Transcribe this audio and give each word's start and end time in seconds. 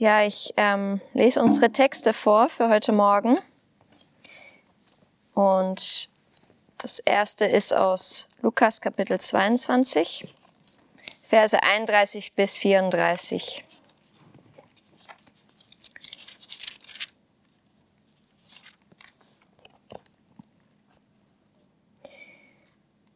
Ja, 0.00 0.22
ich 0.22 0.54
ähm, 0.56 1.00
lese 1.12 1.42
unsere 1.42 1.72
Texte 1.72 2.12
vor 2.12 2.48
für 2.48 2.68
heute 2.68 2.92
Morgen. 2.92 3.38
Und 5.34 6.08
das 6.78 7.00
erste 7.00 7.46
ist 7.46 7.74
aus 7.74 8.28
Lukas 8.40 8.80
Kapitel 8.80 9.18
22, 9.18 10.32
Verse 11.28 11.60
31 11.60 12.32
bis 12.34 12.56
34. 12.58 13.64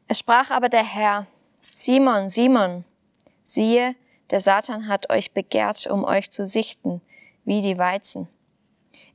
Es 0.09 0.19
sprach 0.19 0.51
aber 0.51 0.69
der 0.69 0.83
Herr, 0.83 1.29
Simon, 1.73 2.29
Simon, 2.29 2.85
siehe, 3.45 3.95
der 4.31 4.41
Satan 4.41 4.89
hat 4.89 5.11
euch 5.11 5.33
begehrt, 5.33 5.87
um 5.87 6.05
euch 6.05 6.31
zu 6.31 6.47
sichten, 6.47 7.01
wie 7.45 7.61
die 7.61 7.79
Weizen. 7.79 8.29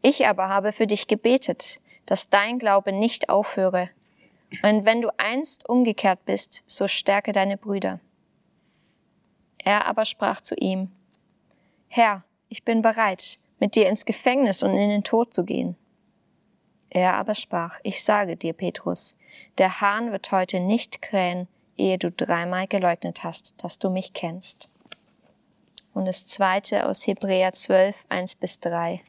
Ich 0.02 0.28
aber 0.28 0.50
habe 0.50 0.74
für 0.74 0.88
dich 0.88 1.08
gebetet, 1.08 1.80
dass 2.06 2.30
dein 2.30 2.60
Glaube 2.60 2.92
nicht 2.92 3.30
aufhöre. 3.30 3.90
Und 4.64 4.86
wenn 4.86 5.02
du 5.02 5.10
einst 5.18 5.68
umgekehrt 5.68 6.26
bist, 6.26 6.64
so 6.66 6.88
stärke 6.88 7.34
deine 7.34 7.58
Brüder. 7.58 8.00
Er 9.58 9.86
aber 9.86 10.06
sprach 10.06 10.42
zu 10.42 10.56
ihm, 10.56 10.92
Herr, 11.90 12.24
ich 12.50 12.64
bin 12.64 12.82
bereit, 12.82 13.40
mit 13.60 13.76
dir 13.76 13.90
ins 13.90 14.06
Gefängnis 14.06 14.64
und 14.64 14.78
in 14.78 14.90
den 14.90 15.04
Tod 15.04 15.34
zu 15.34 15.44
gehen. 15.44 15.76
Er 16.90 17.16
aber 17.16 17.36
sprach, 17.36 17.80
ich 17.84 18.04
sage 18.04 18.38
dir, 18.38 18.54
Petrus, 18.54 19.18
der 19.58 19.82
Hahn 19.82 20.12
wird 20.12 20.32
heute 20.32 20.60
nicht 20.60 21.02
krähen, 21.02 21.48
ehe 21.76 21.98
du 21.98 22.12
dreimal 22.12 22.68
geleugnet 22.68 23.24
hast, 23.24 23.62
dass 23.64 23.80
du 23.80 23.90
mich 23.90 24.14
kennst. 24.14 24.70
Und 25.98 26.06
das 26.06 26.28
zweite 26.28 26.86
aus 26.86 27.08
Hebräer 27.08 27.54
12, 27.54 28.06
1 28.10 28.36
bis 28.36 28.60
3. 28.60 29.02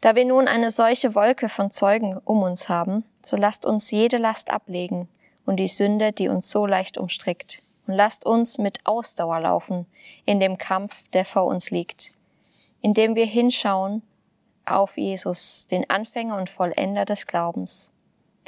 Da 0.00 0.14
wir 0.14 0.24
nun 0.24 0.46
eine 0.46 0.70
solche 0.70 1.16
Wolke 1.16 1.48
von 1.48 1.72
Zeugen 1.72 2.16
um 2.18 2.44
uns 2.44 2.68
haben, 2.68 3.02
so 3.26 3.36
lasst 3.36 3.66
uns 3.66 3.90
jede 3.90 4.18
Last 4.18 4.48
ablegen 4.52 5.08
und 5.44 5.56
die 5.56 5.66
Sünde, 5.66 6.12
die 6.12 6.28
uns 6.28 6.48
so 6.52 6.64
leicht 6.64 6.96
umstrickt, 6.96 7.60
und 7.88 7.94
lasst 7.94 8.24
uns 8.24 8.58
mit 8.58 8.86
Ausdauer 8.86 9.40
laufen 9.40 9.86
in 10.24 10.38
dem 10.38 10.56
Kampf, 10.56 11.08
der 11.08 11.24
vor 11.24 11.46
uns 11.46 11.72
liegt, 11.72 12.12
indem 12.80 13.16
wir 13.16 13.26
hinschauen 13.26 14.02
auf 14.66 14.96
Jesus, 14.96 15.66
den 15.66 15.90
Anfänger 15.90 16.36
und 16.36 16.48
Vollender 16.48 17.04
des 17.04 17.26
Glaubens, 17.26 17.92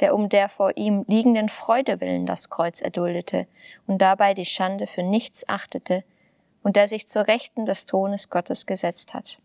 der 0.01 0.15
um 0.15 0.29
der 0.29 0.49
vor 0.49 0.75
ihm 0.75 1.05
liegenden 1.07 1.47
Freude 1.47 2.01
willen 2.01 2.25
das 2.25 2.49
Kreuz 2.49 2.81
erduldete 2.81 3.47
und 3.87 3.99
dabei 3.99 4.33
die 4.33 4.45
Schande 4.45 4.87
für 4.87 5.03
nichts 5.03 5.47
achtete 5.47 6.03
und 6.63 6.75
der 6.75 6.87
sich 6.87 7.07
zur 7.07 7.27
Rechten 7.27 7.65
des 7.65 7.85
Thrones 7.85 8.29
Gottes 8.29 8.65
gesetzt 8.65 9.13
hat. 9.13 9.39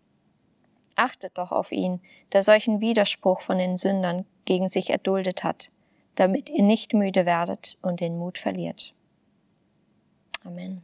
Achtet 0.97 1.37
doch 1.37 1.53
auf 1.53 1.73
ihn, 1.73 2.01
der 2.33 2.43
solchen 2.43 2.81
Widerspruch 2.81 3.43
von 3.43 3.59
den 3.59 3.77
Sündern 3.77 4.25
gegen 4.47 4.69
sich 4.69 4.91
erduldet 4.91 5.45
hat, 5.45 5.71
damit 6.15 6.49
ihr 6.49 6.63
nicht 6.63 6.95
müde 6.95 7.27
werdet 7.27 7.77
und 7.83 8.01
den 8.01 8.19
Mut 8.19 8.39
verliert. 8.39 8.95
Amen. 10.43 10.83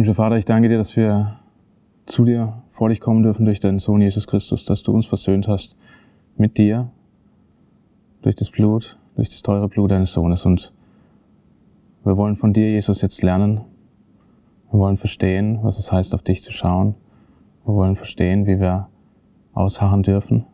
Himmlischer 0.00 0.14
Vater, 0.14 0.38
ich 0.38 0.46
danke 0.46 0.70
dir, 0.70 0.78
dass 0.78 0.96
wir 0.96 1.36
zu 2.06 2.24
dir 2.24 2.62
vor 2.70 2.88
dich 2.88 3.00
kommen 3.00 3.22
dürfen 3.22 3.44
durch 3.44 3.60
deinen 3.60 3.80
Sohn 3.80 4.00
Jesus 4.00 4.26
Christus, 4.26 4.64
dass 4.64 4.82
du 4.82 4.94
uns 4.94 5.04
versöhnt 5.04 5.46
hast 5.46 5.76
mit 6.38 6.56
dir 6.56 6.90
durch 8.22 8.34
das 8.34 8.50
Blut, 8.50 8.98
durch 9.16 9.28
das 9.28 9.42
teure 9.42 9.68
Blut 9.68 9.90
deines 9.90 10.14
Sohnes. 10.14 10.46
Und 10.46 10.72
wir 12.02 12.16
wollen 12.16 12.36
von 12.36 12.54
dir, 12.54 12.70
Jesus, 12.70 13.02
jetzt 13.02 13.20
lernen. 13.20 13.60
Wir 14.70 14.80
wollen 14.80 14.96
verstehen, 14.96 15.58
was 15.60 15.78
es 15.78 15.92
heißt, 15.92 16.14
auf 16.14 16.22
dich 16.22 16.42
zu 16.42 16.50
schauen. 16.50 16.94
Wir 17.66 17.74
wollen 17.74 17.94
verstehen, 17.94 18.46
wie 18.46 18.58
wir 18.58 18.88
ausharren 19.52 20.02
dürfen. 20.02 20.46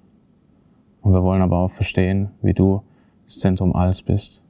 Und 1.02 1.12
wir 1.12 1.22
wollen 1.22 1.42
aber 1.42 1.58
auch 1.58 1.70
verstehen, 1.70 2.30
wie 2.42 2.52
du 2.52 2.82
das 3.26 3.38
Zentrum 3.38 3.76
alles 3.76 4.02
bist. 4.02 4.42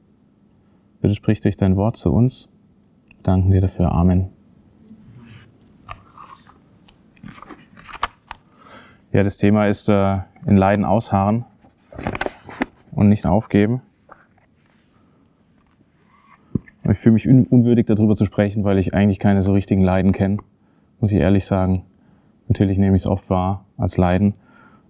Bitte 1.01 1.13
sprich 1.13 1.39
durch 1.39 1.55
dein 1.55 1.75
Wort 1.75 1.97
zu 1.97 2.11
uns. 2.11 2.49
Wir 3.09 3.21
danken 3.21 3.51
dir 3.51 3.61
dafür. 3.61 3.91
Amen. 3.91 4.35
Ja, 9.13 9.23
das 9.23 9.37
Thema 9.37 9.67
ist 9.67 9.87
äh, 9.87 10.17
in 10.45 10.57
Leiden 10.57 10.83
ausharren 10.83 11.45
und 12.91 13.07
nicht 13.07 13.25
aufgeben. 13.25 13.81
Ich 16.89 16.97
fühle 16.97 17.13
mich 17.13 17.27
un 17.27 17.45
unwürdig 17.45 17.85
darüber 17.85 18.15
zu 18.15 18.25
sprechen, 18.25 18.65
weil 18.65 18.77
ich 18.77 18.93
eigentlich 18.93 19.19
keine 19.19 19.43
so 19.43 19.53
richtigen 19.53 19.81
Leiden 19.81 20.11
kenne, 20.11 20.37
muss 20.99 21.11
ich 21.11 21.19
ehrlich 21.19 21.45
sagen. 21.45 21.83
Natürlich 22.49 22.77
nehme 22.77 22.95
ich 22.95 23.03
es 23.03 23.07
oft 23.07 23.29
wahr 23.29 23.65
als 23.77 23.97
Leiden. 23.97 24.33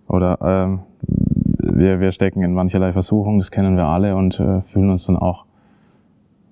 Oder 0.07 0.39
ähm, 0.41 0.79
wir, 1.59 1.99
wir 1.99 2.11
stecken 2.11 2.41
in 2.41 2.53
mancherlei 2.53 2.93
Versuchungen, 2.93 3.37
das 3.37 3.51
kennen 3.51 3.77
wir 3.77 3.85
alle 3.85 4.15
und 4.15 4.39
äh, 4.39 4.61
fühlen 4.61 4.89
uns 4.89 5.05
dann 5.05 5.17
auch 5.17 5.45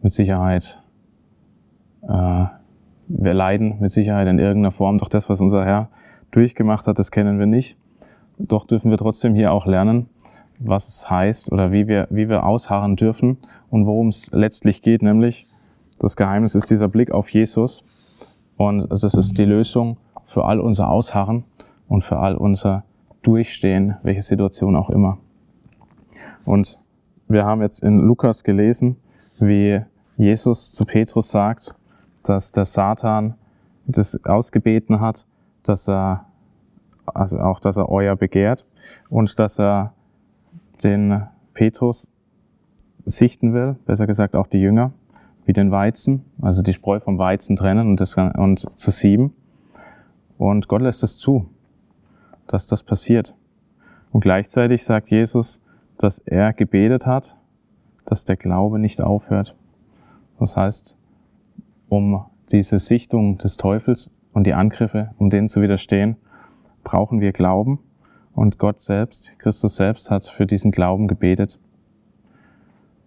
mit 0.04 0.14
Sicherheit, 0.14 0.80
äh, 2.04 2.46
wir 3.08 3.34
leiden 3.34 3.78
mit 3.80 3.92
Sicherheit 3.92 4.28
in 4.28 4.38
irgendeiner 4.38 4.72
Form. 4.72 5.00
Doch 5.00 5.10
das, 5.10 5.30
was 5.30 5.42
unser 5.42 5.66
Herr 5.66 5.90
durchgemacht 6.36 6.88
hat, 6.88 7.00
das 7.00 7.12
kennen 7.12 7.40
wir 7.40 7.46
nicht. 7.46 7.78
Doch 8.38 8.68
dürfen 8.68 8.92
wir 8.92 8.98
trotzdem 8.98 9.36
hier 9.36 9.52
auch 9.52 9.66
lernen, 9.66 10.10
was 10.60 10.88
es 10.88 11.10
heißt 11.10 11.52
oder 11.52 11.72
wie 11.72 11.88
wir, 11.88 12.08
wie 12.10 12.30
wir 12.30 12.46
ausharren 12.46 12.96
dürfen 12.96 13.38
und 13.70 13.86
worum 13.86 14.10
es 14.10 14.32
letztlich 14.32 14.82
geht, 14.82 15.02
nämlich 15.02 15.48
das 16.00 16.16
Geheimnis 16.16 16.56
ist 16.56 16.70
dieser 16.70 16.90
Blick 16.90 17.12
auf 17.12 17.30
Jesus 17.30 17.84
und 18.58 18.90
das 18.90 19.14
ist 19.14 19.38
die 19.38 19.46
Lösung 19.46 19.98
für 20.28 20.46
all 20.46 20.60
unser 20.60 20.90
Ausharren 20.90 21.46
und 21.88 22.04
für 22.04 22.18
all 22.18 22.36
unser 22.36 22.84
Durchstehen, 23.22 23.96
welche 24.04 24.22
Situation 24.22 24.76
auch 24.76 24.90
immer. 24.90 25.18
Und 26.46 26.80
wir 27.28 27.46
haben 27.46 27.62
jetzt 27.62 27.82
in 27.82 28.00
Lukas 28.00 28.44
gelesen, 28.44 28.98
wie 29.40 29.82
Jesus 30.18 30.74
zu 30.74 30.86
Petrus 30.86 31.32
sagt, 31.32 31.74
dass 32.24 32.52
der 32.52 32.66
Satan 32.66 33.36
das 33.88 34.24
ausgebeten 34.26 35.00
hat, 35.00 35.26
dass 35.70 35.88
er, 35.88 36.26
also 37.06 37.40
auch, 37.40 37.60
dass 37.60 37.78
er 37.78 37.90
euer 37.90 38.16
begehrt 38.16 38.66
und 39.10 39.38
dass 39.40 39.60
er 39.60 39.94
den 40.84 41.24
Petrus 41.54 42.10
sichten 43.06 43.54
will, 43.54 43.76
besser 43.86 44.08
gesagt 44.08 44.36
auch 44.36 44.48
die 44.48 44.60
Jünger, 44.60 44.92
wie 45.46 45.54
den 45.54 45.72
Weizen, 45.72 46.26
also 46.42 46.62
die 46.62 46.74
Spreu 46.74 47.00
vom 47.00 47.18
Weizen 47.18 47.56
trennen 47.56 47.88
und, 47.88 48.00
das, 48.00 48.16
und 48.18 48.66
zu 48.78 48.92
sieben. 48.92 49.34
Und 50.38 50.68
Gott 50.68 50.82
lässt 50.82 51.04
es 51.04 51.18
zu, 51.18 51.48
dass 52.48 52.68
das 52.68 52.84
passiert. 52.84 53.36
Und 54.12 54.22
gleichzeitig 54.22 54.84
sagt 54.84 55.12
Jesus, 55.12 55.62
dass 55.98 56.20
er 56.20 56.54
gebetet 56.54 57.06
hat, 57.06 57.38
dass 58.06 58.26
der 58.26 58.36
Glaube 58.36 58.80
nicht 58.80 59.02
aufhört. 59.02 59.56
Das 60.40 60.58
heißt, 60.58 60.98
um 61.90 62.26
diese 62.52 62.80
Sichtung 62.80 63.38
des 63.38 63.58
Teufels 63.58 64.12
und 64.36 64.44
die 64.44 64.54
Angriffe, 64.54 65.12
um 65.18 65.30
denen 65.30 65.48
zu 65.48 65.62
widerstehen, 65.62 66.18
brauchen 66.84 67.22
wir 67.22 67.32
Glauben. 67.32 67.80
Und 68.34 68.60
Gott 68.60 68.82
selbst, 68.82 69.40
Christus 69.40 69.78
selbst 69.78 70.12
hat 70.12 70.28
für 70.28 70.46
diesen 70.46 70.72
Glauben 70.72 71.08
gebetet. 71.08 71.58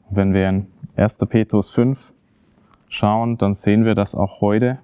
Wenn 0.09 0.33
wir 0.33 0.49
in 0.49 0.67
1. 0.97 1.19
Petrus 1.29 1.69
5 1.71 1.99
schauen, 2.89 3.37
dann 3.37 3.53
sehen 3.53 3.85
wir, 3.85 3.95
dass 3.95 4.15
auch 4.15 4.41
heute 4.41 4.79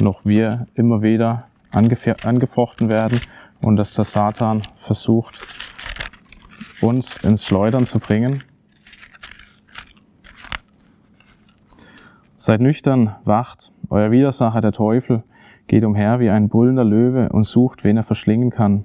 noch 0.00 0.24
wir 0.24 0.66
immer 0.74 1.02
wieder 1.02 1.48
angefochten 1.70 2.88
werden 2.88 3.20
und 3.60 3.76
dass 3.76 3.92
der 3.92 4.04
Satan 4.04 4.62
versucht, 4.80 5.38
uns 6.80 7.22
ins 7.24 7.44
Schleudern 7.44 7.84
zu 7.84 7.98
bringen. 7.98 8.42
Seid 12.36 12.62
nüchtern, 12.62 13.16
wacht, 13.24 13.70
euer 13.90 14.10
Widersacher, 14.10 14.62
der 14.62 14.72
Teufel, 14.72 15.22
geht 15.66 15.84
umher 15.84 16.20
wie 16.20 16.30
ein 16.30 16.48
brüllender 16.48 16.84
Löwe 16.84 17.28
und 17.30 17.44
sucht, 17.44 17.84
wen 17.84 17.96
er 17.96 18.02
verschlingen 18.02 18.50
kann. 18.50 18.84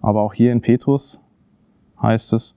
Aber 0.00 0.22
auch 0.22 0.34
hier 0.34 0.52
in 0.52 0.60
Petrus 0.60 1.20
heißt 2.00 2.32
es, 2.32 2.56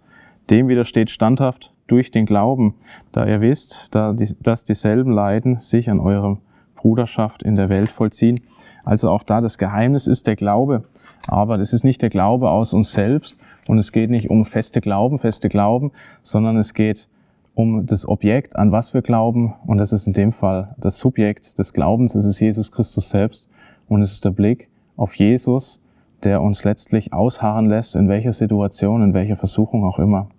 dem 0.50 0.68
widersteht 0.68 1.10
standhaft 1.10 1.74
durch 1.88 2.12
den 2.12 2.26
Glauben, 2.26 2.76
da 3.12 3.26
ihr 3.26 3.42
wisst, 3.42 3.94
dass 3.94 4.64
dieselben 4.64 5.12
Leiden 5.12 5.60
sich 5.60 5.90
an 5.90 6.00
eurer 6.00 6.38
Bruderschaft 6.76 7.44
in 7.44 7.56
der 7.56 7.70
Welt 7.70 7.90
vollziehen. 7.90 8.40
Also 8.84 9.10
auch 9.10 9.24
da 9.24 9.42
das 9.42 9.58
Geheimnis 9.58 10.08
ist 10.08 10.28
der 10.28 10.36
Glaube. 10.36 10.84
Aber 11.28 11.58
das 11.58 11.72
ist 11.72 11.84
nicht 11.84 12.02
der 12.02 12.10
Glaube 12.10 12.50
aus 12.50 12.74
uns 12.74 12.92
selbst 12.92 13.38
und 13.68 13.78
es 13.78 13.94
geht 13.94 14.10
nicht 14.10 14.30
um 14.30 14.44
feste 14.44 14.82
Glauben, 14.82 15.20
feste 15.20 15.48
Glauben, 15.48 15.92
sondern 16.22 16.58
es 16.58 16.74
geht 16.74 17.08
um 17.56 17.86
das 17.86 18.08
Objekt, 18.08 18.56
an 18.56 18.72
was 18.72 18.94
wir 18.94 19.02
glauben, 19.02 19.54
und 19.66 19.78
das 19.78 19.94
ist 19.94 20.08
in 20.08 20.14
dem 20.14 20.32
Fall 20.32 20.76
das 20.78 20.98
Subjekt 20.98 21.58
des 21.60 21.74
Glaubens, 21.74 22.16
es 22.16 22.26
ist 22.26 22.40
Jesus 22.40 22.72
Christus 22.72 23.10
selbst, 23.10 23.50
und 23.88 24.02
es 24.02 24.14
ist 24.14 24.26
der 24.26 24.32
Blick 24.32 24.70
auf 24.98 25.16
Jesus, 25.16 25.82
der 26.24 26.42
uns 26.42 26.64
letztlich 26.64 27.14
ausharren 27.14 27.68
lässt, 27.68 27.96
in 27.96 28.08
welcher 28.08 28.34
Situation, 28.34 29.04
in 29.04 29.14
welcher 29.14 29.38
Versuchung 29.38 29.84
auch 29.84 30.00
immer. 30.00 30.30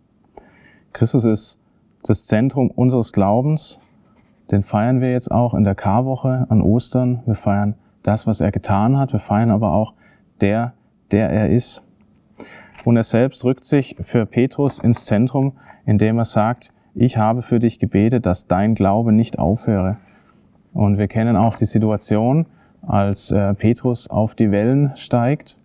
Christus 0.93 1.25
ist 1.25 1.58
das 2.02 2.26
Zentrum 2.26 2.70
unseres 2.70 3.12
Glaubens, 3.12 3.78
den 4.50 4.62
feiern 4.62 5.00
wir 5.00 5.10
jetzt 5.10 5.31
auch 5.31 5.55
in 5.55 5.64
der 5.64 5.75
Karwoche 5.75 6.46
an 6.49 6.60
Ostern. 6.60 7.22
Wir 7.25 7.34
feiern 7.34 7.76
das, 8.02 8.26
was 8.26 8.40
er 8.40 8.52
getan 8.52 8.99
hat. 8.99 9.12
Wir 9.12 9.20
feiern 9.20 9.50
aber 9.50 9.72
auch 9.72 9.94
der, 10.40 10.75
der 11.10 11.31
er 11.31 11.49
ist. 11.49 11.82
Und 12.84 12.96
er 12.96 13.05
selbst 13.05 13.44
rückt 13.44 13.64
sich 13.64 13.96
für 14.02 14.26
Petrus 14.26 14.78
ins 14.78 15.06
Zentrum, 15.06 15.52
indem 15.87 16.19
er 16.19 16.26
sagt, 16.26 16.73
ich 16.94 17.17
habe 17.17 17.43
für 17.43 17.58
dich 17.58 17.79
gebetet, 17.79 18.25
dass 18.25 18.46
dein 18.46 18.75
Glaube 18.75 19.12
nicht 19.12 19.38
aufhöre. 19.38 19.96
Und 20.73 20.99
wir 20.99 21.08
kennen 21.08 21.37
auch 21.37 21.56
die 21.56 21.67
Situation, 21.67 22.46
als 22.82 23.31
äh, 23.31 23.55
Petrus 23.55 24.08
auf 24.08 24.35
die 24.35 24.50
Wellen 24.50 24.93
steigt 24.96 25.58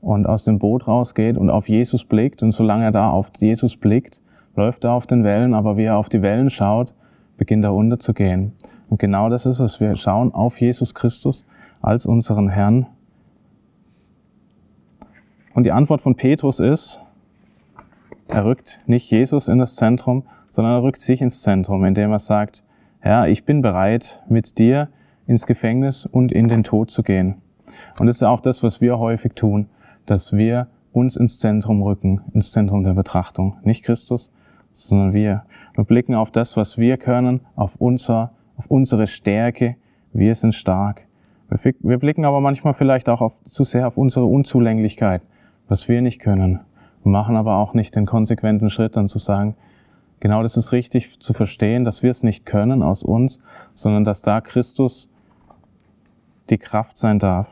und 0.00 0.26
aus 0.26 0.44
dem 0.44 0.58
Boot 0.58 0.86
rausgeht 0.86 1.36
und 1.36 1.50
auf 1.50 1.68
Jesus 1.68 2.04
blickt. 2.04 2.42
Und 2.42 2.52
solange 2.52 2.84
er 2.84 2.92
da 2.92 3.10
auf 3.10 3.30
Jesus 3.38 3.76
blickt, 3.76 4.20
läuft 4.54 4.84
er 4.84 4.92
auf 4.92 5.06
den 5.06 5.24
Wellen, 5.24 5.54
aber 5.54 5.76
wie 5.76 5.84
er 5.84 5.96
auf 5.96 6.08
die 6.08 6.22
Wellen 6.22 6.50
schaut, 6.50 6.94
beginnt 7.36 7.64
er 7.64 7.74
unterzugehen. 7.74 8.52
Und 8.88 8.98
genau 8.98 9.28
das 9.28 9.46
ist 9.46 9.60
es. 9.60 9.80
Wir 9.80 9.96
schauen 9.96 10.32
auf 10.32 10.60
Jesus 10.60 10.94
Christus 10.94 11.44
als 11.80 12.06
unseren 12.06 12.48
Herrn. 12.48 12.86
Und 15.54 15.64
die 15.64 15.72
Antwort 15.72 16.02
von 16.02 16.14
Petrus 16.14 16.60
ist, 16.60 17.00
er 18.28 18.44
rückt 18.44 18.80
nicht 18.86 19.10
Jesus 19.10 19.48
in 19.48 19.58
das 19.58 19.74
Zentrum, 19.74 20.24
sondern 20.48 20.74
er 20.74 20.82
rückt 20.82 21.00
sich 21.00 21.20
ins 21.20 21.42
Zentrum, 21.42 21.84
indem 21.84 22.12
er 22.12 22.18
sagt, 22.18 22.64
Herr, 23.00 23.28
ich 23.28 23.44
bin 23.44 23.62
bereit, 23.62 24.22
mit 24.28 24.58
dir 24.58 24.88
ins 25.26 25.46
Gefängnis 25.46 26.06
und 26.06 26.32
in 26.32 26.48
den 26.48 26.64
Tod 26.64 26.90
zu 26.90 27.02
gehen. 27.02 27.36
Und 28.00 28.06
das 28.06 28.16
ist 28.16 28.22
auch 28.22 28.40
das, 28.40 28.62
was 28.62 28.80
wir 28.80 28.98
häufig 28.98 29.34
tun, 29.34 29.66
dass 30.06 30.32
wir 30.32 30.68
uns 30.92 31.16
ins 31.16 31.38
Zentrum 31.38 31.82
rücken, 31.82 32.22
ins 32.32 32.50
Zentrum 32.50 32.82
der 32.82 32.94
Betrachtung. 32.94 33.56
Nicht 33.62 33.84
Christus, 33.84 34.32
sondern 34.72 35.12
wir. 35.12 35.44
Wir 35.74 35.84
blicken 35.84 36.14
auf 36.14 36.30
das, 36.30 36.56
was 36.56 36.78
wir 36.78 36.96
können, 36.96 37.40
auf, 37.56 37.76
unser, 37.78 38.32
auf 38.56 38.66
unsere 38.68 39.06
Stärke. 39.06 39.76
Wir 40.12 40.34
sind 40.34 40.54
stark. 40.54 41.06
Wir 41.50 41.98
blicken 41.98 42.24
aber 42.24 42.40
manchmal 42.40 42.74
vielleicht 42.74 43.08
auch 43.08 43.20
auf, 43.20 43.32
zu 43.44 43.64
sehr 43.64 43.86
auf 43.86 43.96
unsere 43.96 44.26
Unzulänglichkeit, 44.26 45.22
was 45.68 45.88
wir 45.88 46.02
nicht 46.02 46.20
können. 46.20 46.60
Wir 47.02 47.10
machen 47.10 47.36
aber 47.36 47.56
auch 47.56 47.74
nicht 47.74 47.96
den 47.96 48.06
konsequenten 48.06 48.68
Schritt, 48.70 48.96
dann 48.96 49.08
zu 49.08 49.18
sagen, 49.18 49.54
genau 50.20 50.42
das 50.42 50.56
ist 50.56 50.72
richtig 50.72 51.20
zu 51.20 51.32
verstehen, 51.32 51.84
dass 51.84 52.02
wir 52.02 52.10
es 52.10 52.22
nicht 52.22 52.46
können 52.46 52.82
aus 52.82 53.02
uns, 53.02 53.40
sondern 53.74 54.04
dass 54.04 54.22
da 54.22 54.40
Christus 54.40 55.10
die 56.50 56.58
Kraft 56.58 56.96
sein 56.96 57.18
darf. 57.18 57.48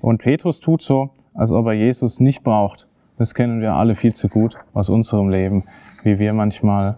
Und 0.00 0.18
Petrus 0.18 0.60
tut 0.60 0.82
so, 0.82 1.10
als 1.32 1.52
ob 1.52 1.66
er 1.66 1.72
Jesus 1.72 2.20
nicht 2.20 2.42
braucht. 2.42 2.86
Das 3.16 3.34
kennen 3.34 3.60
wir 3.60 3.74
alle 3.74 3.94
viel 3.94 4.14
zu 4.14 4.28
gut 4.28 4.56
aus 4.72 4.90
unserem 4.90 5.28
Leben, 5.28 5.62
wie 6.02 6.18
wir 6.18 6.32
manchmal 6.32 6.96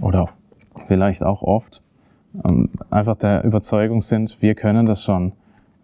oder 0.00 0.30
vielleicht 0.88 1.22
auch 1.22 1.42
oft 1.42 1.82
ähm, 2.44 2.70
einfach 2.90 3.16
der 3.16 3.44
Überzeugung 3.44 4.02
sind, 4.02 4.40
wir 4.40 4.54
können 4.54 4.86
das 4.86 5.02
schon, 5.02 5.32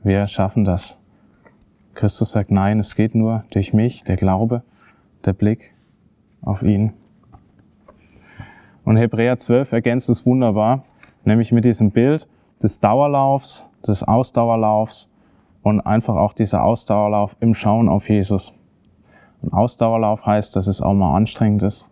wir 0.02 0.26
schaffen 0.28 0.64
das. 0.64 0.96
Christus 1.94 2.30
sagt, 2.30 2.50
nein, 2.50 2.78
es 2.78 2.94
geht 2.94 3.14
nur 3.14 3.42
durch 3.50 3.72
mich, 3.72 4.04
der 4.04 4.16
Glaube, 4.16 4.62
der 5.24 5.32
Blick 5.32 5.74
auf 6.42 6.62
ihn. 6.62 6.92
Und 8.88 8.96
Hebräer 8.96 9.36
12 9.36 9.72
ergänzt 9.72 10.08
es 10.08 10.24
wunderbar, 10.24 10.82
nämlich 11.22 11.52
mit 11.52 11.66
diesem 11.66 11.90
Bild 11.90 12.26
des 12.62 12.80
Dauerlaufs, 12.80 13.68
des 13.86 14.02
Ausdauerlaufs 14.02 15.10
und 15.62 15.82
einfach 15.82 16.16
auch 16.16 16.32
dieser 16.32 16.62
Ausdauerlauf 16.62 17.36
im 17.40 17.52
Schauen 17.52 17.90
auf 17.90 18.08
Jesus. 18.08 18.54
Ein 19.42 19.52
Ausdauerlauf 19.52 20.24
heißt, 20.24 20.56
dass 20.56 20.68
es 20.68 20.80
auch 20.80 20.94
mal 20.94 21.14
anstrengend 21.14 21.64
ist. 21.64 21.86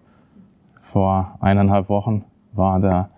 Vor 0.80 1.36
eineinhalb 1.40 1.90
Wochen 1.90 2.24
war 2.54 2.80
der 2.80 3.10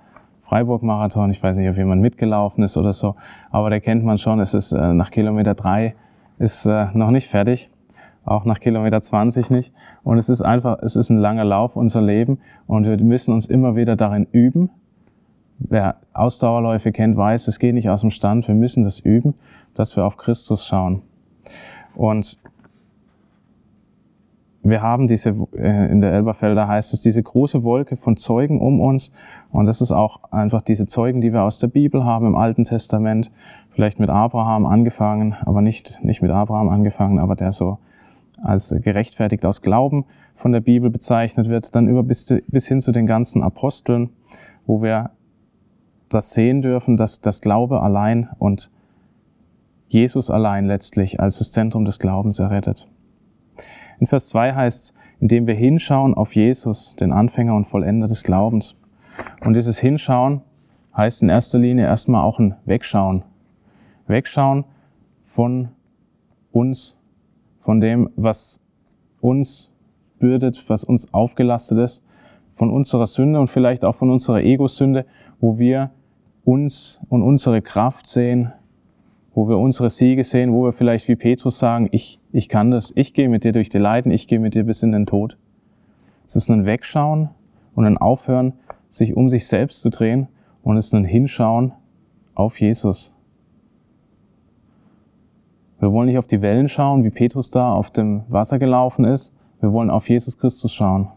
Freiburg-Marathon. 0.43 1.31
Ich 1.31 1.41
weiß 1.41 1.57
nicht, 1.57 1.71
ob 1.71 1.77
jemand 1.77 2.03
mitgelaufen 2.03 2.65
ist 2.65 2.77
oder 2.77 2.93
so, 2.93 3.15
aber 3.53 3.71
der 3.71 3.81
kennt 3.81 4.03
man 4.03 4.19
schon. 4.19 4.41
Es 4.41 4.55
ist 4.55 4.73
äh, 4.73 4.93
nach 4.93 5.13
Kilometer 5.13 5.55
drei 5.55 5.95
ist 6.41 6.67
äh, 6.67 6.87
noch 6.95 7.13
nicht 7.13 7.29
fertig, 7.29 7.71
auch 8.31 8.45
nach 8.45 8.61
Kilometer 8.61 9.01
20 9.01 9.51
nicht. 9.51 9.73
Und 10.03 10.19
es 10.19 10.29
ist 10.29 10.43
einfach, 10.43 10.79
es 10.83 10.97
ist 10.97 11.11
ein 11.11 11.19
langer 11.19 11.45
Lauf, 11.45 11.77
unser 11.77 12.03
Leben, 12.03 12.39
und 12.67 12.85
wir 12.85 13.03
müssen 13.03 13.33
uns 13.33 13.47
immer 13.47 13.77
wieder 13.77 13.97
darin 13.97 14.27
üben. 14.33 14.71
Wer 15.59 15.97
Ausdauerläufe 16.13 16.93
kennt, 16.93 17.17
weiß, 17.17 17.49
es 17.49 17.59
geht 17.59 17.75
nicht 17.75 17.91
aus 17.91 18.03
dem 18.03 18.11
Stand. 18.11 18.47
Wir 18.47 18.55
müssen 18.55 18.85
das 18.85 19.01
üben, 19.01 19.35
dass 19.75 19.97
wir 19.97 20.05
auf 20.05 20.17
Christus 20.17 20.65
schauen. 20.67 21.03
Und 21.97 22.39
wir 24.63 24.83
haben 24.83 25.09
diese, 25.09 25.31
äh, 25.57 25.91
in 25.91 26.01
der 26.01 26.13
Elberfelder 26.13 26.69
heißt 26.69 26.93
es, 26.93 27.01
diese 27.01 27.23
große 27.23 27.65
Wolke 27.65 27.97
von 27.97 28.17
Zeugen 28.17 28.61
um 28.61 28.81
uns. 28.81 29.11
Und 29.51 29.67
das 29.67 29.81
ist 29.81 29.93
auch 29.93 30.21
einfach 30.31 30.63
diese 30.63 30.87
Zeugen, 30.87 31.21
die 31.21 31.33
wir 31.33 31.43
aus 31.43 31.59
der 31.59 31.69
Bibel 31.69 32.05
haben, 32.05 32.27
im 32.27 32.37
Alten 32.37 32.65
Testament. 32.65 33.31
Vielleicht 33.71 33.99
mit 33.99 34.11
Abraham 34.11 34.67
angefangen, 34.67 35.35
aber 35.45 35.63
nicht, 35.63 36.05
nicht 36.05 36.23
mit 36.23 36.31
Abraham 36.31 36.69
angefangen, 36.69 37.19
aber 37.19 37.35
der 37.35 37.53
so 37.53 37.79
als 38.43 38.75
gerechtfertigt 38.83 39.45
aus 39.45 39.63
Glauben 39.63 40.05
von 40.35 40.53
der 40.53 40.61
Bibel 40.61 40.91
bezeichnet 40.91 41.49
wird, 41.49 41.75
dann 41.75 41.89
über 41.89 42.03
bis, 42.03 42.35
bis 42.49 42.67
hin 42.67 42.81
zu 42.81 42.93
den 42.93 43.07
ganzen 43.07 43.43
Aposteln, 43.43 44.11
wo 44.67 44.83
wir 44.83 45.11
das 46.09 46.33
sehen 46.33 46.63
dürfen, 46.63 46.97
dass 46.97 47.21
das 47.21 47.41
Glaube 47.41 47.83
allein 47.83 48.29
und 48.39 48.71
Jesus 49.89 50.31
allein 50.31 50.67
letztlich 50.67 51.21
als 51.21 51.39
das 51.39 51.53
Zentrum 51.53 51.85
des 51.85 51.99
Glaubens 51.99 52.39
errettet. 52.39 52.89
In 53.99 54.07
Vers 54.07 54.29
2 54.29 54.55
heißt 54.55 54.91
es, 54.91 54.95
indem 55.21 55.47
wir 55.47 55.55
hinschauen 55.55 56.15
auf 56.15 56.35
Jesus, 56.35 56.95
den 56.97 57.13
Anfänger 57.13 57.55
und 57.55 57.67
Vollender 57.67 58.07
des 58.07 58.23
Glaubens. 58.23 58.77
Und 59.45 59.55
dieses 59.55 59.79
Hinschauen 59.79 60.43
heißt 60.97 61.23
in 61.23 61.29
erster 61.29 61.59
Linie 61.59 61.87
erstmal 61.87 62.23
auch 62.23 62.39
ein 62.39 62.55
Wegschauen. 62.65 63.25
Wegschauen 64.07 64.65
von 65.25 65.69
uns, 66.53 66.98
von 67.69 67.83
dem, 67.83 68.09
was 68.17 68.63
uns 69.21 69.71
bürdet, 70.19 70.71
was 70.71 70.85
uns 70.85 71.13
aufgelastet 71.13 71.77
ist, 71.77 72.03
von 72.55 72.71
unserer 72.71 73.07
Sünde 73.07 73.39
und 73.39 73.49
vielleicht 73.49 73.85
auch 73.85 73.95
von 73.95 74.09
unserer 74.09 74.41
Ego-Sünde, 74.41 75.05
wo 75.39 75.59
wir 75.59 75.91
uns 76.47 76.99
und 77.11 77.21
unsere 77.21 77.61
Kraft 77.61 78.07
sehen, 78.07 78.55
wo 79.35 79.51
wir 79.51 79.59
unsere 79.59 79.91
Siege 79.91 80.25
sehen, 80.25 80.55
wo 80.55 80.65
wir 80.65 80.73
vielleicht 80.73 81.09
wie 81.09 81.17
Petrus 81.17 81.59
sagen, 81.59 81.91
ich, 81.93 82.19
ich 82.33 82.49
kann 82.49 82.71
das, 82.71 82.91
ich 82.97 83.13
gehe 83.13 83.29
mit 83.29 83.45
dir 83.45 83.53
durch 83.53 83.69
die 83.69 83.77
Leiden, 83.77 84.13
ich 84.13 84.29
gehe 84.29 84.41
mit 84.41 84.55
dir 84.55 84.65
bis 84.65 84.83
in 84.83 84.93
den 84.93 85.05
Tod. 85.05 85.37
Es 86.25 86.37
ist 86.37 86.49
ein 86.51 86.65
Wegschauen 86.65 87.29
und 87.75 87.85
ein 87.85 87.99
Aufhören, 87.99 88.55
sich 88.89 89.15
um 89.15 89.29
sich 89.29 89.47
selbst 89.47 89.83
zu 89.83 89.91
drehen 89.91 90.29
und 90.63 90.79
es 90.79 90.87
ist 90.87 90.95
ein 90.95 91.05
Hinschauen 91.05 91.73
auf 92.35 92.59
Jesus. 92.63 93.13
Wir 95.81 95.93
wollen 95.93 96.09
nicht 96.09 96.19
auf 96.19 96.27
die 96.27 96.43
Wellen 96.43 96.69
schauen, 96.69 97.05
wie 97.05 97.11
Petrus 97.11 97.51
da 97.51 97.73
auf 97.73 97.91
dem 97.91 98.23
Wasser 98.29 98.59
gelaufen 98.59 99.05
ist. 99.05 99.33
Wir 99.61 99.73
wollen 99.73 99.91
auf 99.91 100.09
Jesus 100.09 100.39
Christus 100.39 100.73
schauen. 100.73 101.09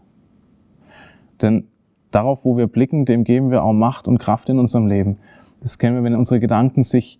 Denn 1.40 1.64
darauf, 2.12 2.44
wo 2.44 2.56
wir 2.56 2.68
blicken, 2.68 3.04
dem 3.04 3.24
geben 3.24 3.50
wir 3.50 3.64
auch 3.64 3.72
Macht 3.72 4.06
und 4.06 4.18
Kraft 4.18 4.48
in 4.48 4.58
unserem 4.60 4.86
Leben. 4.86 5.18
Das 5.60 5.78
kennen 5.78 5.96
wir, 5.96 6.04
wenn 6.04 6.14
unsere 6.14 6.38
Gedanken 6.38 6.84
sich 6.84 7.18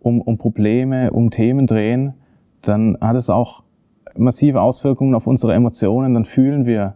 um, 0.00 0.20
um 0.20 0.36
Probleme, 0.36 1.10
um 1.12 1.30
Themen 1.30 1.66
drehen, 1.66 2.14
dann 2.60 2.98
hat 3.00 3.16
es 3.16 3.30
auch 3.30 3.62
massive 4.16 4.60
Auswirkungen 4.60 5.14
auf 5.14 5.26
unsere 5.26 5.54
Emotionen. 5.54 6.12
Dann 6.12 6.26
fühlen 6.26 6.66
wir, 6.66 6.94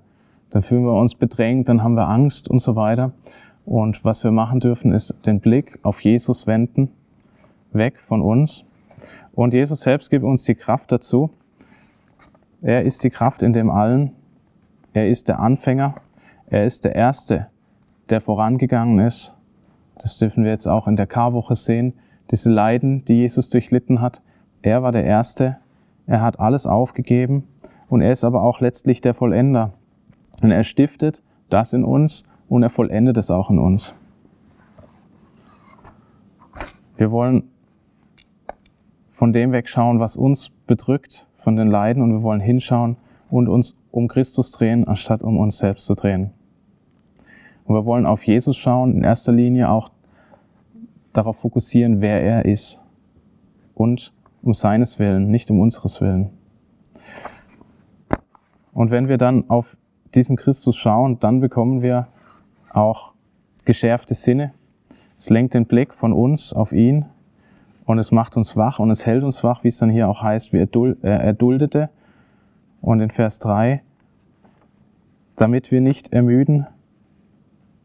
dann 0.50 0.62
fühlen 0.62 0.85
wir 0.85 0.93
uns 0.93 1.15
bedrängt, 1.15 1.71
dann 1.71 1.83
haben 1.83 1.95
wir 1.95 2.09
Angst 2.09 2.50
und 2.50 2.59
so 2.59 2.76
weiter. 2.76 3.12
Und 3.65 4.05
was 4.05 4.23
wir 4.25 4.31
machen 4.31 4.61
dürfen, 4.61 4.93
ist 4.93 5.15
den 5.25 5.41
Blick 5.41 5.79
auf 5.83 6.00
Jesus 6.03 6.47
wenden, 6.47 6.91
weg 7.73 7.99
von 7.99 8.21
uns. 8.21 8.65
Und 9.37 9.55
Jesus 9.55 9.83
selbst 9.83 10.11
gibt 10.11 10.25
uns 10.25 10.43
die 10.43 10.57
Kraft 10.57 10.90
dazu. 10.90 11.31
Er 12.62 12.83
ist 12.83 13.05
die 13.05 13.11
Kraft 13.11 13.43
in 13.43 13.52
dem 13.52 13.71
Allen. 13.71 14.12
Er 14.93 15.09
ist 15.09 15.28
der 15.28 15.38
Anfänger. 15.38 15.95
Er 16.49 16.64
ist 16.64 16.85
der 16.85 16.97
Erste, 16.97 17.47
der 18.09 18.21
vorangegangen 18.21 18.99
ist. 18.99 19.37
Das 19.99 20.19
dürfen 20.19 20.43
wir 20.43 20.50
jetzt 20.50 20.66
auch 20.66 20.88
in 20.88 20.97
der 20.97 21.07
Karwoche 21.07 21.55
sehen 21.55 21.95
diese 22.31 22.50
Leiden, 22.50 23.05
die 23.05 23.14
Jesus 23.14 23.50
durchlitten 23.50 24.00
hat. 24.00 24.21
Er 24.62 24.83
war 24.83 24.93
der 24.93 25.05
Erste, 25.05 25.59
er 26.07 26.23
hat 26.23 26.40
alles 26.40 26.66
aufgegeben 26.66 27.45
und 27.88 28.00
er 28.00 28.12
ist 28.12 28.25
aber 28.25 28.43
auch 28.43 28.61
letztlich 28.61 29.00
der 29.00 29.14
Vollender. 29.14 29.75
Und 30.43 30.50
er 30.50 30.64
stiftet 30.64 31.23
das 31.50 31.73
in 31.73 31.85
uns 31.85 32.25
und 32.49 32.62
er 32.62 32.71
vollendet 32.71 33.16
es 33.16 33.31
auch 33.31 33.50
in 33.50 33.59
uns. 33.59 33.95
Wir 36.97 37.11
wollen 37.11 37.50
von 39.16 39.32
dem 39.32 39.50
wegschauen, 39.50 39.99
was 39.99 40.14
uns 40.18 40.50
bedrückt, 40.66 41.26
von 41.38 41.56
den 41.56 41.68
Leiden 41.68 42.02
und 42.02 42.12
wir 42.12 42.23
wollen 42.23 42.42
hinschauen 42.42 42.99
und 43.30 43.49
uns 43.49 43.75
um 43.90 44.08
Christus 44.08 44.52
drehen, 44.52 44.87
anstatt 44.87 45.23
um 45.23 45.38
uns 45.38 45.56
selbst 45.56 45.87
zu 45.87 45.94
drehen. 45.94 46.32
Und 47.64 47.75
wir 47.75 47.87
wollen 47.87 48.04
auf 48.04 48.23
Jesus 48.25 48.58
schauen, 48.58 48.94
in 48.94 49.04
erster 49.04 49.32
Linie 49.32 49.70
auch 49.70 49.90
darauf 51.14 51.38
fokussieren, 51.38 52.02
wer 52.02 52.23
er 52.23 52.44
ist. 52.44 52.85
Und 53.75 54.12
um 54.42 54.52
seines 54.52 54.99
Willen, 54.99 55.30
nicht 55.30 55.50
um 55.50 55.61
unseres 55.61 56.02
Willen. 56.02 56.28
Und 58.75 58.90
wenn 58.90 59.08
wir 59.08 59.16
dann 59.16 59.49
auf 59.49 59.78
diesen 60.14 60.37
Christus 60.37 60.76
schauen, 60.76 61.18
dann 61.20 61.40
bekommen 61.40 61.80
wir 61.80 62.08
auch 62.75 63.12
geschärfte 63.64 64.14
Sinne. 64.14 64.52
Es 65.16 65.30
lenkt 65.30 65.54
den 65.54 65.64
Blick 65.64 65.94
von 65.94 66.12
uns 66.12 66.52
auf 66.52 66.73
ihn 66.73 67.06
und 67.87 67.99
es 67.99 68.11
macht 68.11 68.37
uns 68.37 68.57
wach 68.57 68.78
und 68.78 68.90
es 68.90 69.07
hält 69.07 69.23
uns 69.23 69.43
wach, 69.45 69.64
wie 69.64 69.69
es 69.69 69.78
dann 69.78 69.90
hier 69.90 70.09
auch 70.09 70.23
heißt, 70.23 70.52
wie 70.52 70.59
er 70.59 71.21
erduldete. 71.21 71.88
Und 72.83 73.00
in 73.00 73.11
Vers 73.11 73.38
3, 73.38 73.83
damit 75.37 75.71
wir 75.71 75.81
nicht 75.81 76.12
ermüden 76.12 76.66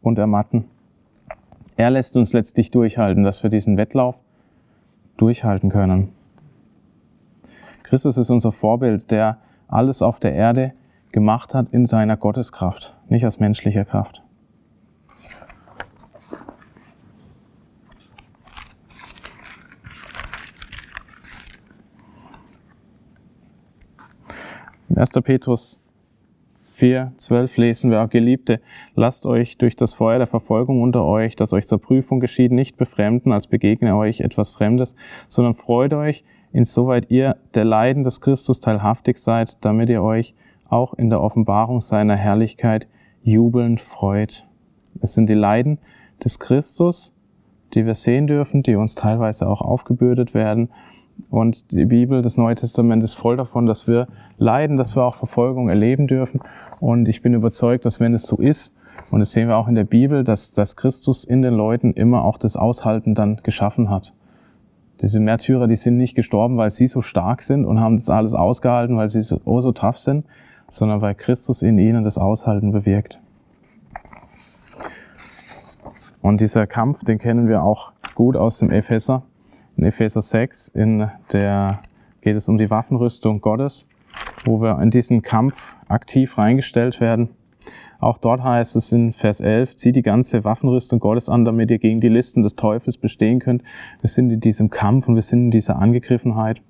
und 0.02 0.18
ermatten. 0.18 0.64
Er 1.76 1.90
lässt 1.90 2.16
uns 2.16 2.32
letztlich 2.32 2.70
durchhalten, 2.70 3.24
dass 3.24 3.42
wir 3.42 3.50
diesen 3.50 3.76
Wettlauf 3.76 4.16
durchhalten 5.16 5.70
können. 5.70 6.10
Christus 7.82 8.16
ist 8.16 8.30
unser 8.30 8.52
Vorbild, 8.52 9.10
der 9.10 9.38
alles 9.68 10.02
auf 10.02 10.18
der 10.18 10.34
Erde 10.34 10.72
gemacht 11.12 11.54
hat 11.54 11.72
in 11.72 11.86
seiner 11.86 12.16
Gotteskraft, 12.16 12.94
nicht 13.08 13.26
aus 13.26 13.38
menschlicher 13.38 13.84
Kraft. 13.84 14.22
1. 25.02 25.10
Petrus 25.24 25.80
4, 26.74 27.10
12 27.16 27.56
lesen 27.56 27.90
wir, 27.90 28.06
Geliebte, 28.06 28.60
lasst 28.94 29.26
euch 29.26 29.58
durch 29.58 29.74
das 29.74 29.92
Feuer 29.92 30.18
der 30.18 30.28
Verfolgung 30.28 30.80
unter 30.80 31.04
euch, 31.04 31.34
das 31.34 31.52
euch 31.52 31.66
zur 31.66 31.80
Prüfung 31.80 32.20
geschieht, 32.20 32.52
nicht 32.52 32.76
befremden, 32.76 33.32
als 33.32 33.48
begegne 33.48 33.96
euch 33.96 34.20
etwas 34.20 34.50
Fremdes, 34.50 34.94
sondern 35.26 35.56
freut 35.56 35.92
euch, 35.92 36.22
insoweit 36.52 37.10
ihr 37.10 37.36
der 37.54 37.64
Leiden 37.64 38.04
des 38.04 38.20
Christus 38.20 38.60
teilhaftig 38.60 39.18
seid, 39.18 39.64
damit 39.64 39.90
ihr 39.90 40.04
euch 40.04 40.36
auch 40.68 40.94
in 40.94 41.10
der 41.10 41.20
Offenbarung 41.20 41.80
seiner 41.80 42.14
Herrlichkeit 42.14 42.86
jubelnd 43.24 43.80
freut. 43.80 44.46
Es 45.00 45.14
sind 45.14 45.28
die 45.28 45.34
Leiden 45.34 45.80
des 46.22 46.38
Christus, 46.38 47.12
die 47.74 47.86
wir 47.86 47.96
sehen 47.96 48.28
dürfen, 48.28 48.62
die 48.62 48.76
uns 48.76 48.94
teilweise 48.94 49.48
auch 49.48 49.62
aufgebürdet 49.62 50.32
werden. 50.32 50.68
Und 51.30 51.72
die 51.72 51.86
Bibel, 51.86 52.22
das 52.22 52.36
Neue 52.36 52.54
Testament 52.54 53.02
ist 53.02 53.14
voll 53.14 53.36
davon, 53.36 53.66
dass 53.66 53.86
wir 53.88 54.08
leiden, 54.38 54.76
dass 54.76 54.96
wir 54.96 55.02
auch 55.02 55.16
Verfolgung 55.16 55.68
erleben 55.68 56.06
dürfen. 56.06 56.40
Und 56.80 57.08
ich 57.08 57.22
bin 57.22 57.34
überzeugt, 57.34 57.84
dass 57.84 58.00
wenn 58.00 58.14
es 58.14 58.24
so 58.24 58.36
ist, 58.36 58.74
und 59.10 59.20
das 59.20 59.32
sehen 59.32 59.48
wir 59.48 59.56
auch 59.56 59.68
in 59.68 59.74
der 59.74 59.84
Bibel, 59.84 60.24
dass, 60.24 60.52
dass 60.52 60.76
Christus 60.76 61.24
in 61.24 61.42
den 61.42 61.54
Leuten 61.54 61.92
immer 61.92 62.24
auch 62.24 62.38
das 62.38 62.56
Aushalten 62.56 63.14
dann 63.14 63.40
geschaffen 63.42 63.90
hat. 63.90 64.12
Diese 65.00 65.18
Märtyrer, 65.18 65.66
die 65.66 65.76
sind 65.76 65.96
nicht 65.96 66.14
gestorben, 66.14 66.56
weil 66.56 66.70
sie 66.70 66.86
so 66.86 67.02
stark 67.02 67.42
sind 67.42 67.64
und 67.64 67.80
haben 67.80 67.96
das 67.96 68.08
alles 68.08 68.34
ausgehalten, 68.34 68.96
weil 68.96 69.08
sie 69.08 69.22
so, 69.22 69.40
oh 69.44 69.60
so 69.60 69.72
tough 69.72 69.98
sind, 69.98 70.24
sondern 70.68 71.00
weil 71.00 71.14
Christus 71.14 71.62
in 71.62 71.78
ihnen 71.78 72.04
das 72.04 72.18
Aushalten 72.18 72.70
bewirkt. 72.70 73.18
Und 76.20 76.40
dieser 76.40 76.68
Kampf, 76.68 77.02
den 77.02 77.18
kennen 77.18 77.48
wir 77.48 77.64
auch 77.64 77.92
gut 78.14 78.36
aus 78.36 78.58
dem 78.58 78.70
Epheser. 78.70 79.22
In 79.76 79.84
Epheser 79.84 80.22
6, 80.22 80.68
in 80.68 81.08
der 81.32 81.80
geht 82.20 82.36
es 82.36 82.48
um 82.48 82.58
die 82.58 82.70
Waffenrüstung 82.70 83.40
Gottes, 83.40 83.86
wo 84.44 84.60
wir 84.60 84.80
in 84.80 84.90
diesen 84.90 85.22
Kampf 85.22 85.76
aktiv 85.88 86.38
reingestellt 86.38 87.00
werden. 87.00 87.30
Auch 88.00 88.18
dort 88.18 88.42
heißt 88.42 88.74
es 88.76 88.92
in 88.92 89.12
Vers 89.12 89.40
11, 89.40 89.76
zieh 89.76 89.92
die 89.92 90.02
ganze 90.02 90.44
Waffenrüstung 90.44 90.98
Gottes 90.98 91.28
an, 91.28 91.44
damit 91.44 91.70
ihr 91.70 91.78
gegen 91.78 92.00
die 92.00 92.08
Listen 92.08 92.42
des 92.42 92.56
Teufels 92.56 92.98
bestehen 92.98 93.38
könnt. 93.38 93.62
Wir 94.00 94.08
sind 94.08 94.30
in 94.30 94.40
diesem 94.40 94.70
Kampf 94.70 95.06
und 95.08 95.14
wir 95.14 95.22
sind 95.22 95.44
in 95.44 95.50
dieser 95.52 95.76
Angegriffenheit. 95.76 96.60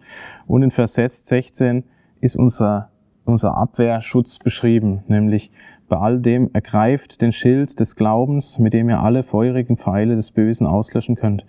Und 0.46 0.62
in 0.62 0.70
Vers 0.70 0.94
16 0.94 1.84
ist 2.20 2.36
unser 2.36 2.90
unser 3.24 3.56
Abwehrschutz 3.56 4.38
beschrieben, 4.38 5.02
nämlich 5.06 5.50
bei 5.88 5.96
all 5.96 6.20
dem 6.20 6.50
ergreift 6.52 7.20
den 7.20 7.32
Schild 7.32 7.78
des 7.78 7.96
Glaubens, 7.96 8.58
mit 8.58 8.72
dem 8.72 8.88
ihr 8.88 9.00
alle 9.00 9.22
feurigen 9.22 9.76
Pfeile 9.76 10.16
des 10.16 10.30
Bösen 10.30 10.66
auslöschen 10.66 11.16
könnt. 11.16 11.44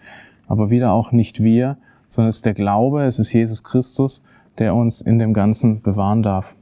Aber 0.53 0.69
wieder 0.69 0.91
auch 0.91 1.11
nicht 1.11 1.41
wir, 1.41 1.77
sondern 2.05 2.29
es 2.29 2.35
ist 2.35 2.45
der 2.45 2.53
Glaube, 2.53 3.05
es 3.05 3.17
ist 3.17 3.33
Jesus 3.33 3.63
Christus, 3.63 4.21
der 4.59 4.75
uns 4.75 5.01
in 5.01 5.17
dem 5.17 5.33
Ganzen 5.33 5.81
bewahren 5.81 6.21
darf. 6.21 6.53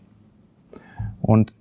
Und 1.21 1.53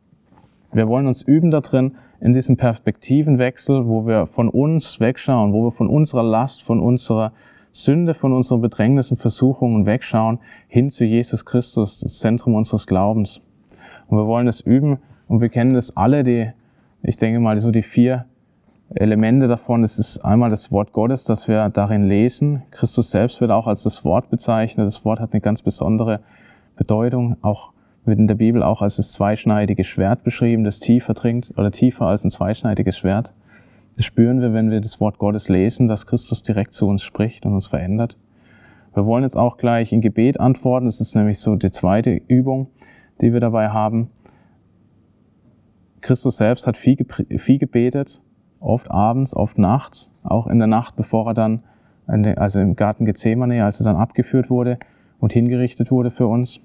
wir 0.73 0.87
wollen 0.87 1.09
uns 1.09 1.23
üben 1.23 1.51
darin, 1.51 1.97
in 2.21 2.33
diesem 2.33 2.57
Perspektivenwechsel, 2.57 3.89
wo 3.89 4.07
wir 4.07 4.29
von 4.29 4.49
uns 4.49 5.01
wegschauen, 5.01 5.53
wo 5.53 5.65
wir 5.65 5.73
von 5.73 5.89
unserer 5.89 6.23
Last, 6.23 6.63
von 6.63 6.79
unserer 6.79 7.33
Sünde 7.73 8.15
von 8.15 8.33
unseren 8.33 8.61
Bedrängnissen, 8.61 9.17
Versuchungen 9.17 9.85
wegschauen, 9.85 10.39
hin 10.69 10.91
zu 10.91 11.05
Jesus 11.05 11.45
Christus, 11.45 11.99
das 11.99 12.21
Zentrum 12.21 12.55
unseres 12.55 12.87
Glaubens. 12.87 13.41
Und 14.07 14.19
wir 14.19 14.27
wollen 14.29 14.47
es 14.47 14.61
üben 14.61 14.99
und 15.27 15.41
wir 15.41 15.49
kennen 15.49 15.75
das 15.75 15.97
alle, 15.97 16.23
die, 16.23 16.49
ich 17.03 17.17
denke 17.17 17.41
mal, 17.41 17.59
so 17.59 17.73
die 17.73 17.83
vier 17.83 18.27
Elemente 18.94 19.47
davon. 19.47 19.85
Es 19.85 19.99
ist 19.99 20.18
einmal 20.18 20.50
das 20.50 20.73
Wort 20.73 20.92
Gottes, 20.92 21.25
das 21.25 21.47
wir 21.47 21.68
darin 21.68 22.09
lesen. 22.09 22.62
Christus 22.70 23.11
selbst 23.11 23.40
wird 23.40 23.52
auch 23.52 23.66
als 23.66 23.85
das 23.85 24.04
Wort 24.04 24.30
bezeichnet. 24.30 24.87
Das 24.87 25.04
Wort 25.04 25.20
hat 25.20 25.32
eine 25.32 25.40
ganz 25.40 25.62
besondere 25.62 26.20
Bedeutung. 26.76 27.37
Auch 27.42 27.73
wird 28.04 28.18
in 28.18 28.26
der 28.26 28.35
Bibel 28.35 28.62
auch 28.62 28.82
als 28.82 28.97
das 28.97 29.12
zweischneidige 29.12 29.85
Schwert 29.85 30.25
beschrieben, 30.25 30.64
das 30.64 30.80
tiefer 30.80 31.14
dringt 31.14 31.52
oder 31.56 31.70
tiefer 31.70 32.06
als 32.06 32.25
ein 32.25 32.30
zweischneidiges 32.30 32.99
Schwert. 32.99 33.32
Das 33.97 34.04
spüren 34.04 34.40
wir, 34.40 34.52
wenn 34.54 34.70
wir 34.70 34.80
das 34.80 35.00
Wort 35.00 35.18
Gottes 35.18 35.49
lesen, 35.49 35.87
dass 35.87 36.06
Christus 36.06 36.42
direkt 36.42 36.73
zu 36.73 36.88
uns 36.88 37.02
spricht 37.02 37.47
und 37.47 37.54
uns 37.54 37.66
verändert. 37.66 38.16
Wir 38.94 39.06
wollen 39.06 39.23
jetzt 39.23 39.37
auch 39.37 39.56
gleich 39.56 39.92
in 39.92 40.00
Gebet 40.00 40.40
antworten. 40.40 40.87
Das 40.87 41.00
ist 41.00 41.14
nämlich 41.14 41.38
so 41.38 41.54
die 41.54 41.70
zweite 41.70 42.20
Übung, 42.26 42.68
die 43.20 43.32
wir 43.32 43.40
dabei 43.40 43.68
haben. 43.68 44.11
Christus 46.00 46.38
selbst 46.38 46.66
hat 46.66 46.76
viel, 46.76 46.97
viel 47.37 47.59
gebetet, 47.59 48.23
oft 48.61 48.90
abends, 48.90 49.35
oft 49.35 49.59
nachts, 49.59 50.11
auch 50.23 50.47
in 50.47 50.59
der 50.59 50.69
Nacht, 50.69 50.97
bevor 50.97 51.26
er 51.29 51.35
dann, 51.35 51.62
also 52.07 52.61
im 52.61 52.76
Garten 52.76 53.05
Gethsemane, 53.05 53.64
als 53.64 53.81
er 53.81 53.85
dann 53.85 53.97
abgeführt 53.97 54.50
wurde 54.50 54.79
und 55.19 55.33
hingerichtet 55.33 55.90
wurde 55.90 56.11
für 56.11 56.26
uns. 56.26 56.61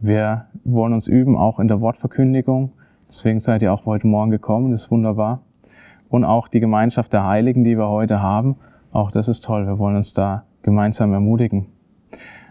Wir 0.00 0.46
wollen 0.64 0.92
uns 0.92 1.06
üben, 1.06 1.36
auch 1.36 1.60
in 1.60 1.68
der 1.68 1.80
Wortverkündigung. 1.80 2.72
Deswegen 3.08 3.40
seid 3.40 3.62
ihr 3.62 3.72
auch 3.72 3.86
heute 3.86 4.06
Morgen 4.06 4.30
gekommen, 4.30 4.70
das 4.70 4.84
ist 4.84 4.90
wunderbar 4.90 5.42
und 6.12 6.24
auch 6.24 6.48
die 6.48 6.60
Gemeinschaft 6.60 7.12
der 7.12 7.26
Heiligen, 7.26 7.64
die 7.64 7.76
wir 7.78 7.88
heute 7.88 8.20
haben. 8.20 8.56
Auch 8.92 9.10
das 9.10 9.28
ist 9.28 9.44
toll. 9.44 9.66
Wir 9.66 9.78
wollen 9.78 9.96
uns 9.96 10.12
da 10.12 10.44
gemeinsam 10.62 11.12
ermutigen. 11.14 11.66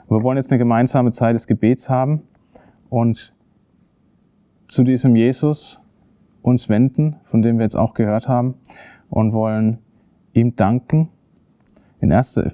Wir 0.10 0.24
wollen 0.24 0.38
jetzt 0.38 0.52
eine 0.52 0.58
gemeinsame 0.58 1.12
Zeit 1.12 1.36
des 1.36 1.46
Gebets 1.46 1.90
haben 1.90 2.24
und 2.90 3.34
zu 4.68 4.84
diesem 4.84 5.16
Jesus 5.16 5.81
uns 6.42 6.70
wenden, 6.70 7.18
von 7.26 7.42
dem 7.42 7.58
wir 7.58 7.64
jetzt 7.64 7.78
auch 7.78 7.94
gehört 7.94 8.28
haben, 8.28 8.56
und 9.10 9.34
wollen 9.34 9.80
ihm 10.34 10.56
danken. 10.56 11.10
In 12.00 12.12
erster, 12.12 12.50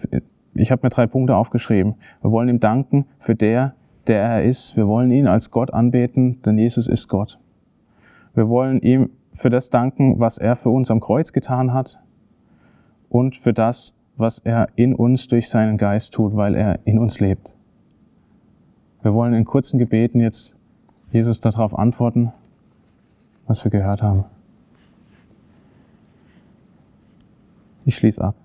ich 0.53 0.72
habe 0.72 0.82
mir 0.84 0.89
drei 0.89 1.08
Punkte 1.08 1.36
aufgeschrieben. 1.36 1.96
Wir 2.22 2.32
wollen 2.32 2.50
ihm 2.50 2.60
danken 2.60 3.06
für 3.20 3.36
der, 3.36 3.75
der 4.08 4.22
er 4.22 4.44
ist. 4.44 4.75
Wir 4.75 4.88
wollen 4.88 5.12
ihn 5.12 5.27
als 5.27 5.51
Gott 5.51 5.74
anbeten, 5.74 6.41
denn 6.41 6.58
Jesus 6.58 6.88
ist 6.88 7.08
Gott. 7.08 7.39
Wir 8.34 8.50
wollen 8.50 8.82
ihm 8.82 9.10
für 9.34 9.50
das 9.50 9.70
danken, 9.70 10.20
was 10.20 10.38
er 10.38 10.56
für 10.56 10.70
uns 10.70 10.89
am 10.89 11.00
Kreuz 11.00 11.32
getan 11.32 11.74
hat 11.74 12.00
und 13.10 13.36
für 13.36 13.53
das, 13.53 13.94
was 14.15 14.39
er 14.39 14.70
in 14.75 14.96
uns 14.96 15.27
durch 15.27 15.48
seinen 15.48 15.77
Geist 15.77 16.13
tut, 16.13 16.36
weil 16.36 16.56
er 16.56 16.79
in 16.86 16.98
uns 16.98 17.20
lebt. 17.20 17.56
Wir 19.03 19.13
wollen 19.13 19.34
in 19.34 19.46
kurzen 19.46 19.77
Gebeten 19.77 20.20
jetzt 20.20 20.56
Jesus 21.12 21.39
darauf 21.39 21.77
antworten, 21.77 22.34
was 23.48 23.63
wir 23.63 23.72
gehört 23.72 24.01
haben. 24.01 24.25
Ich 27.86 27.96
schließe 27.96 28.24
ab. 28.24 28.36